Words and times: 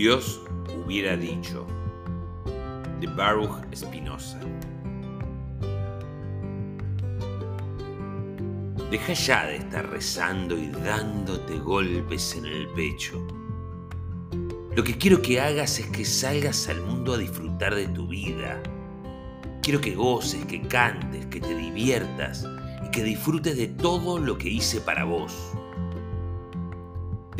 Dios 0.00 0.40
hubiera 0.82 1.14
dicho, 1.14 1.66
de 3.00 3.06
Baruch 3.06 3.52
Spinoza. 3.76 4.40
Deja 8.90 9.12
ya 9.12 9.44
de 9.44 9.56
estar 9.56 9.90
rezando 9.90 10.56
y 10.56 10.68
dándote 10.68 11.58
golpes 11.58 12.34
en 12.34 12.46
el 12.46 12.66
pecho. 12.68 13.22
Lo 14.74 14.82
que 14.82 14.96
quiero 14.96 15.20
que 15.20 15.38
hagas 15.38 15.78
es 15.78 15.88
que 15.88 16.06
salgas 16.06 16.70
al 16.70 16.80
mundo 16.80 17.12
a 17.12 17.18
disfrutar 17.18 17.74
de 17.74 17.88
tu 17.88 18.08
vida. 18.08 18.58
Quiero 19.60 19.82
que 19.82 19.94
goces, 19.94 20.46
que 20.46 20.62
cantes, 20.62 21.26
que 21.26 21.42
te 21.42 21.54
diviertas 21.54 22.46
y 22.86 22.90
que 22.90 23.04
disfrutes 23.04 23.54
de 23.54 23.66
todo 23.66 24.18
lo 24.18 24.38
que 24.38 24.48
hice 24.48 24.80
para 24.80 25.04
vos. 25.04 25.52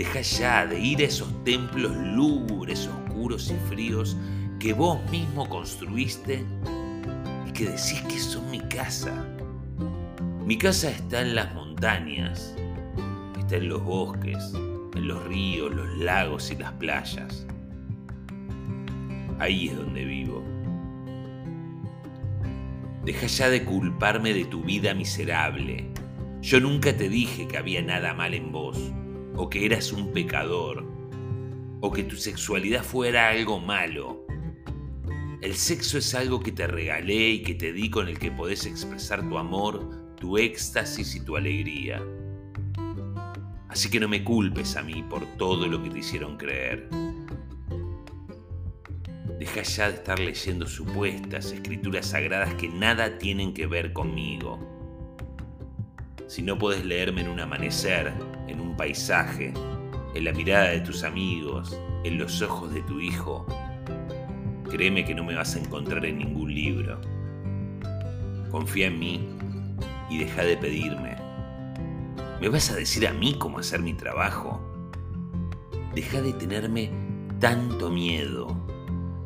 Deja 0.01 0.23
ya 0.23 0.67
de 0.67 0.81
ir 0.81 1.01
a 1.01 1.05
esos 1.05 1.29
templos 1.45 1.95
lúgubres, 1.95 2.87
oscuros 2.87 3.51
y 3.51 3.69
fríos 3.69 4.17
que 4.59 4.73
vos 4.73 4.99
mismo 5.11 5.47
construiste 5.47 6.43
y 7.47 7.53
que 7.53 7.67
decís 7.67 8.01
que 8.09 8.19
son 8.19 8.51
mi 8.51 8.61
casa. 8.61 9.13
Mi 10.47 10.57
casa 10.57 10.89
está 10.89 11.21
en 11.21 11.35
las 11.35 11.53
montañas, 11.55 12.57
está 13.39 13.57
en 13.57 13.69
los 13.69 13.85
bosques, 13.85 14.55
en 14.95 15.07
los 15.07 15.23
ríos, 15.25 15.71
los 15.75 15.99
lagos 15.99 16.51
y 16.51 16.57
las 16.57 16.73
playas. 16.73 17.47
Ahí 19.39 19.69
es 19.69 19.77
donde 19.77 20.03
vivo. 20.07 20.43
Deja 23.05 23.27
ya 23.27 23.51
de 23.51 23.67
culparme 23.67 24.33
de 24.33 24.47
tu 24.47 24.63
vida 24.63 24.95
miserable. 24.95 25.91
Yo 26.41 26.59
nunca 26.59 26.97
te 26.97 27.11
dije 27.11 27.47
que 27.47 27.59
había 27.59 27.83
nada 27.83 28.15
mal 28.15 28.33
en 28.33 28.51
vos, 28.51 28.95
o 29.37 29.49
que 29.49 29.65
eras 29.65 29.93
un 29.93 30.13
pecador, 30.13 30.85
o 31.81 31.91
que 31.91 32.03
tu 32.05 32.17
sexualidad 32.17 32.83
fuera 32.83 33.29
algo 33.29 33.59
malo. 33.61 34.27
El 35.41 35.55
sexo 35.55 35.99
es 35.99 36.15
algo 36.15 36.41
que 36.41 36.53
te 36.53 36.67
regalé 36.67 37.31
y 37.31 37.43
que 37.43 37.55
te 37.55 37.73
di 37.73 37.89
con 37.89 38.09
el 38.09 38.19
que 38.19 38.31
podés 38.31 38.67
expresar 38.67 39.27
tu 39.29 39.39
amor, 39.39 40.15
tu 40.17 40.37
éxtasis 40.37 41.15
y 41.15 41.25
tu 41.25 41.37
alegría. 41.37 42.03
Así 43.69 43.89
que 43.89 44.01
no 44.01 44.09
me 44.09 44.23
culpes 44.23 44.77
a 44.77 44.83
mí 44.83 45.03
por 45.09 45.25
todo 45.37 45.67
lo 45.67 45.83
que 45.83 45.91
te 45.91 46.01
hicieron 46.01 46.37
creer. 46.37 46.89
Deja 49.39 49.63
ya 49.63 49.89
de 49.89 49.95
estar 49.95 50.19
leyendo 50.19 50.67
supuestas 50.67 51.53
escrituras 51.53 52.07
sagradas 52.07 52.55
que 52.57 52.69
nada 52.69 53.17
tienen 53.17 53.55
que 53.55 53.67
ver 53.67 53.95
conmigo. 53.95 54.59
Si 56.27 56.43
no 56.43 56.59
puedes 56.59 56.85
leerme 56.85 57.23
en 57.23 57.29
un 57.29 57.41
amanecer, 57.41 58.13
paisaje, 58.81 59.53
en 60.15 60.25
la 60.25 60.33
mirada 60.33 60.71
de 60.71 60.81
tus 60.81 61.05
amigos, 61.05 61.79
en 62.03 62.17
los 62.17 62.41
ojos 62.41 62.73
de 62.73 62.81
tu 62.85 62.99
hijo, 62.99 63.45
créeme 64.71 65.05
que 65.05 65.15
no 65.15 65.23
me 65.23 65.35
vas 65.35 65.55
a 65.55 65.59
encontrar 65.59 66.07
en 66.07 66.17
ningún 66.17 66.55
libro. 66.55 66.99
Confía 68.51 68.87
en 68.87 68.99
mí 68.99 69.29
y 70.09 70.17
deja 70.17 70.45
de 70.45 70.57
pedirme. 70.57 71.15
¿Me 72.41 72.49
vas 72.49 72.71
a 72.71 72.77
decir 72.77 73.07
a 73.07 73.13
mí 73.13 73.35
cómo 73.35 73.59
hacer 73.59 73.81
mi 73.81 73.93
trabajo? 73.93 74.59
Deja 75.95 76.23
de 76.23 76.33
tenerme 76.33 76.91
tanto 77.39 77.91
miedo. 77.91 78.67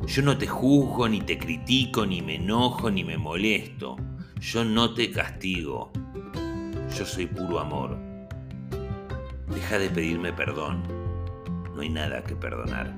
Yo 0.05 0.21
no 0.21 0.37
te 0.37 0.47
juzgo, 0.47 1.07
ni 1.07 1.21
te 1.21 1.37
critico, 1.37 2.05
ni 2.05 2.21
me 2.21 2.35
enojo, 2.35 2.91
ni 2.91 3.05
me 3.05 3.17
molesto. 3.17 3.95
Yo 4.41 4.65
no 4.65 4.93
te 4.93 5.11
castigo. 5.11 5.93
Yo 6.93 7.05
soy 7.05 7.27
puro 7.27 7.61
amor. 7.61 8.14
Deja 9.53 9.77
de 9.77 9.89
pedirme 9.89 10.33
perdón. 10.33 10.83
No 11.75 11.81
hay 11.81 11.89
nada 11.89 12.23
que 12.23 12.35
perdonar. 12.35 12.95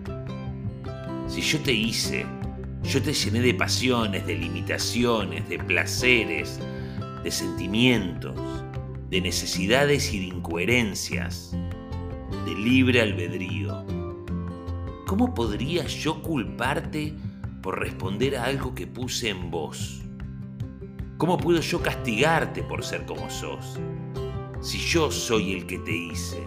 Si 1.28 1.42
yo 1.42 1.60
te 1.60 1.74
hice, 1.74 2.26
yo 2.84 3.02
te 3.02 3.14
llené 3.14 3.42
de 3.42 3.54
pasiones, 3.54 4.26
de 4.26 4.36
limitaciones, 4.36 5.50
de 5.50 5.60
placeres, 5.60 6.60
de 7.24 7.32
sentimientos, 7.32 8.40
de 9.10 9.22
necesidades 9.22 10.14
y 10.14 10.20
de 10.20 10.26
incoherencias, 10.36 11.52
de 12.46 12.56
libre 12.56 13.02
albedrío. 13.02 13.86
¿Cómo 15.06 15.34
podría 15.34 15.86
yo 15.86 16.22
culparte 16.22 17.14
por 17.62 17.80
responder 17.80 18.38
a 18.38 18.46
algo 18.46 18.74
que 18.74 18.88
puse 18.88 19.30
en 19.30 19.52
vos? 19.52 20.02
¿Cómo 21.18 21.38
puedo 21.38 21.60
yo 21.60 21.82
castigarte 21.82 22.64
por 22.64 22.84
ser 22.84 23.06
como 23.06 23.30
sos? 23.30 23.80
Si 24.68 24.80
yo 24.80 25.10
soy 25.10 25.54
el 25.54 25.66
que 25.66 25.80
te 25.80 25.96
hice. 25.96 26.46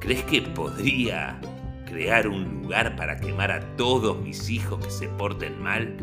¿Crees 0.00 0.22
que 0.22 0.40
podría 0.40 1.38
crear 1.84 2.26
un 2.26 2.62
lugar 2.62 2.96
para 2.96 3.20
quemar 3.20 3.52
a 3.52 3.76
todos 3.76 4.18
mis 4.22 4.48
hijos 4.48 4.82
que 4.82 4.90
se 4.90 5.08
porten 5.08 5.62
mal 5.62 5.94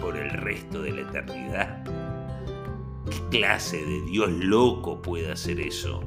por 0.00 0.16
el 0.16 0.30
resto 0.30 0.80
de 0.80 0.92
la 0.92 1.02
eternidad? 1.02 1.84
¿Qué 3.10 3.40
clase 3.40 3.76
de 3.84 4.00
Dios 4.06 4.30
loco 4.30 5.02
puede 5.02 5.30
hacer 5.30 5.60
eso? 5.60 6.02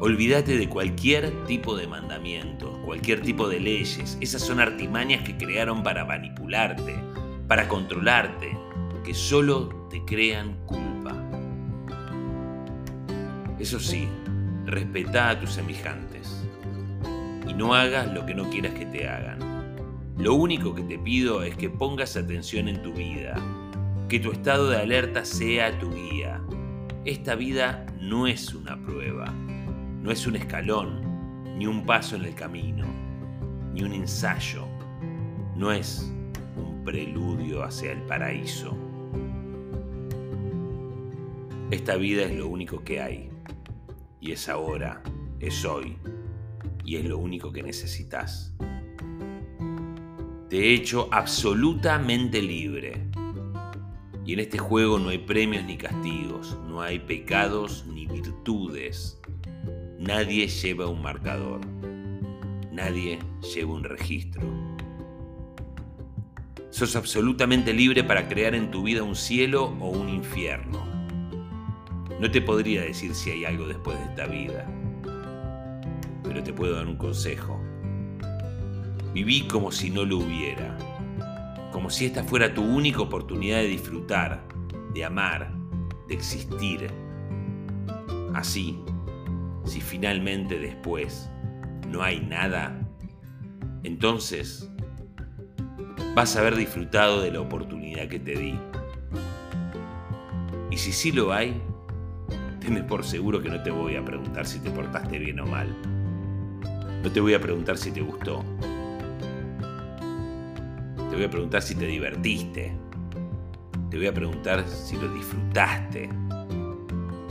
Olvídate 0.00 0.56
de 0.56 0.68
cualquier 0.68 1.30
tipo 1.44 1.76
de 1.76 1.86
mandamientos, 1.86 2.76
cualquier 2.84 3.22
tipo 3.22 3.48
de 3.48 3.60
leyes. 3.60 4.18
Esas 4.20 4.42
son 4.42 4.58
artimañas 4.58 5.22
que 5.22 5.36
crearon 5.36 5.84
para 5.84 6.04
manipularte, 6.04 6.96
para 7.46 7.68
controlarte, 7.68 8.58
que 9.04 9.14
solo 9.14 9.86
te 9.88 10.04
crean 10.04 10.56
culpa. 10.66 10.91
Eso 13.62 13.78
sí, 13.78 14.08
respeta 14.66 15.30
a 15.30 15.38
tus 15.38 15.52
semejantes 15.52 16.44
y 17.48 17.54
no 17.54 17.74
hagas 17.74 18.12
lo 18.12 18.26
que 18.26 18.34
no 18.34 18.50
quieras 18.50 18.74
que 18.74 18.86
te 18.86 19.06
hagan. 19.06 19.38
Lo 20.18 20.34
único 20.34 20.74
que 20.74 20.82
te 20.82 20.98
pido 20.98 21.44
es 21.44 21.56
que 21.56 21.70
pongas 21.70 22.16
atención 22.16 22.66
en 22.66 22.82
tu 22.82 22.92
vida, 22.92 23.36
que 24.08 24.18
tu 24.18 24.32
estado 24.32 24.68
de 24.68 24.78
alerta 24.78 25.24
sea 25.24 25.78
tu 25.78 25.94
guía. 25.94 26.42
Esta 27.04 27.36
vida 27.36 27.86
no 28.00 28.26
es 28.26 28.52
una 28.52 28.76
prueba, 28.82 29.26
no 29.30 30.10
es 30.10 30.26
un 30.26 30.34
escalón, 30.34 31.54
ni 31.56 31.68
un 31.68 31.86
paso 31.86 32.16
en 32.16 32.24
el 32.24 32.34
camino, 32.34 32.84
ni 33.72 33.84
un 33.84 33.92
ensayo, 33.92 34.66
no 35.54 35.70
es 35.70 36.12
un 36.56 36.82
preludio 36.84 37.62
hacia 37.62 37.92
el 37.92 38.02
paraíso. 38.02 38.76
Esta 41.70 41.94
vida 41.94 42.24
es 42.24 42.34
lo 42.34 42.48
único 42.48 42.82
que 42.82 43.00
hay, 43.00 43.31
y 44.22 44.30
es 44.30 44.48
ahora, 44.48 45.02
es 45.40 45.64
hoy, 45.64 45.98
y 46.84 46.94
es 46.94 47.04
lo 47.04 47.18
único 47.18 47.50
que 47.50 47.62
necesitas. 47.62 48.54
Te 50.48 50.58
he 50.58 50.74
hecho 50.74 51.08
absolutamente 51.10 52.40
libre 52.40 53.10
y 54.24 54.34
en 54.34 54.38
este 54.38 54.58
juego 54.58 55.00
no 55.00 55.08
hay 55.08 55.18
premios 55.18 55.64
ni 55.64 55.76
castigos, 55.76 56.56
no 56.68 56.80
hay 56.80 57.00
pecados 57.00 57.84
ni 57.92 58.06
virtudes. 58.06 59.20
Nadie 59.98 60.46
lleva 60.46 60.86
un 60.86 61.02
marcador. 61.02 61.60
Nadie 62.70 63.18
lleva 63.54 63.72
un 63.72 63.82
registro. 63.82 64.42
Sos 66.70 66.94
absolutamente 66.94 67.72
libre 67.72 68.04
para 68.04 68.28
crear 68.28 68.54
en 68.54 68.70
tu 68.70 68.84
vida 68.84 69.02
un 69.02 69.16
cielo 69.16 69.76
o 69.80 69.88
un 69.88 70.08
infierno. 70.08 70.91
No 72.22 72.30
te 72.30 72.40
podría 72.40 72.82
decir 72.82 73.16
si 73.16 73.32
hay 73.32 73.44
algo 73.44 73.66
después 73.66 73.98
de 73.98 74.04
esta 74.04 74.26
vida, 74.26 74.64
pero 76.22 76.40
te 76.42 76.52
puedo 76.52 76.76
dar 76.76 76.86
un 76.86 76.96
consejo. 76.96 77.60
Viví 79.12 79.48
como 79.48 79.72
si 79.72 79.90
no 79.90 80.04
lo 80.04 80.18
hubiera 80.18 80.78
como 81.72 81.90
si 81.90 82.06
esta 82.06 82.22
fuera 82.22 82.54
tu 82.54 82.62
única 82.62 83.00
oportunidad 83.00 83.56
de 83.56 83.66
disfrutar, 83.66 84.46
de 84.94 85.04
amar, 85.04 85.50
de 86.06 86.14
existir. 86.14 86.86
Así, 88.34 88.78
si 89.64 89.80
finalmente 89.80 90.60
después 90.60 91.28
no 91.88 92.02
hay 92.02 92.20
nada, 92.20 92.78
entonces 93.82 94.70
vas 96.14 96.36
a 96.36 96.40
haber 96.40 96.54
disfrutado 96.54 97.20
de 97.20 97.32
la 97.32 97.40
oportunidad 97.40 98.06
que 98.06 98.20
te 98.20 98.36
di. 98.36 98.54
Y 100.70 100.76
si 100.76 100.92
sí 100.92 101.10
lo 101.10 101.32
hay, 101.32 101.60
tenme 102.62 102.82
por 102.82 103.04
seguro 103.04 103.42
que 103.42 103.48
no 103.48 103.62
te 103.62 103.70
voy 103.70 103.96
a 103.96 104.04
preguntar 104.04 104.46
si 104.46 104.60
te 104.60 104.70
portaste 104.70 105.18
bien 105.18 105.40
o 105.40 105.46
mal. 105.46 105.74
No 107.02 107.10
te 107.10 107.20
voy 107.20 107.34
a 107.34 107.40
preguntar 107.40 107.76
si 107.76 107.90
te 107.90 108.00
gustó. 108.00 108.44
Te 111.10 111.16
voy 111.16 111.24
a 111.24 111.30
preguntar 111.30 111.62
si 111.62 111.74
te 111.74 111.86
divertiste. 111.86 112.72
Te 113.90 113.96
voy 113.96 114.06
a 114.06 114.14
preguntar 114.14 114.66
si 114.68 114.96
lo 114.96 115.12
disfrutaste. 115.12 116.08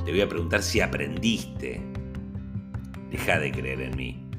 Te 0.06 0.12
voy 0.12 0.22
a 0.22 0.28
preguntar 0.28 0.62
si 0.62 0.82
aprendiste. 0.82 1.82
Deja 3.10 3.40
de 3.40 3.52
creer 3.52 3.82
en 3.82 3.96
mí. 3.96 4.30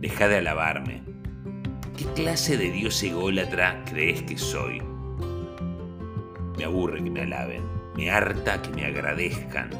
Deja 0.00 0.28
de 0.28 0.38
alabarme. 0.38 1.02
¿Qué 1.96 2.04
clase 2.14 2.56
de 2.58 2.70
Dios 2.70 3.02
ególatra 3.02 3.82
crees 3.86 4.22
que 4.22 4.36
soy? 4.36 4.82
Me 6.58 6.64
aburre 6.64 7.02
que 7.02 7.10
me 7.10 7.22
alaben. 7.22 7.62
Me 7.96 8.10
harta 8.10 8.60
que 8.60 8.70
me 8.70 8.84
agradezcan. 8.84 9.70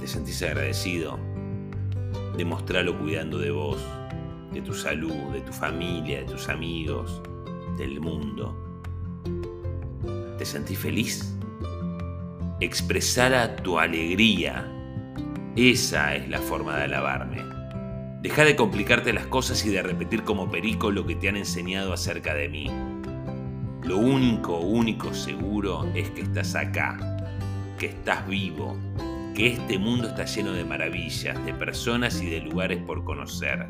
¿Te 0.00 0.06
sentís 0.06 0.42
agradecido? 0.42 1.18
Demostralo 2.34 2.98
cuidando 2.98 3.36
de 3.36 3.50
vos, 3.50 3.76
de 4.50 4.62
tu 4.62 4.72
salud, 4.72 5.30
de 5.30 5.42
tu 5.42 5.52
familia, 5.52 6.20
de 6.20 6.24
tus 6.24 6.48
amigos, 6.48 7.20
del 7.76 8.00
mundo. 8.00 8.56
¿Te 10.38 10.46
sentís 10.46 10.78
feliz? 10.78 11.36
Expresar 12.60 13.56
tu 13.56 13.78
alegría. 13.78 14.66
Esa 15.54 16.16
es 16.16 16.30
la 16.30 16.38
forma 16.38 16.78
de 16.78 16.84
alabarme. 16.84 17.42
Deja 18.22 18.44
de 18.44 18.56
complicarte 18.56 19.12
las 19.12 19.26
cosas 19.26 19.62
y 19.66 19.68
de 19.68 19.82
repetir 19.82 20.24
como 20.24 20.50
perico 20.50 20.90
lo 20.90 21.06
que 21.06 21.14
te 21.14 21.28
han 21.28 21.36
enseñado 21.36 21.92
acerca 21.92 22.32
de 22.32 22.48
mí. 22.48 22.70
Lo 23.82 23.98
único, 23.98 24.60
único 24.60 25.12
seguro 25.12 25.86
es 25.94 26.08
que 26.10 26.22
estás 26.22 26.54
acá, 26.54 26.96
que 27.78 27.86
estás 27.86 28.26
vivo, 28.26 28.78
que 29.34 29.48
este 29.48 29.78
mundo 29.78 30.08
está 30.08 30.24
lleno 30.24 30.52
de 30.52 30.64
maravillas, 30.64 31.44
de 31.44 31.54
personas 31.54 32.20
y 32.20 32.30
de 32.30 32.40
lugares 32.40 32.82
por 32.82 33.04
conocer. 33.04 33.66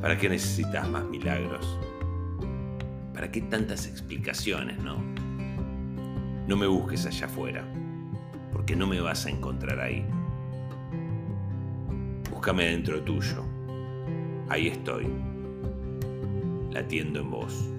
¿Para 0.00 0.16
qué 0.16 0.28
necesitas 0.28 0.88
más 0.88 1.04
milagros? 1.06 1.78
¿Para 3.12 3.30
qué 3.30 3.40
tantas 3.42 3.86
explicaciones, 3.86 4.78
no? 4.78 5.02
No 6.46 6.56
me 6.56 6.66
busques 6.66 7.06
allá 7.06 7.26
afuera, 7.26 7.64
porque 8.52 8.76
no 8.76 8.86
me 8.86 9.00
vas 9.00 9.26
a 9.26 9.30
encontrar 9.30 9.80
ahí. 9.80 10.06
Búscame 12.30 12.66
dentro 12.66 13.02
tuyo. 13.02 13.44
Ahí 14.48 14.68
estoy, 14.68 15.08
latiendo 16.70 17.20
en 17.20 17.30
vos. 17.30 17.75